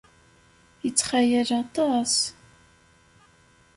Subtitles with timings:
[0.87, 2.13] Ittxayal aṭas.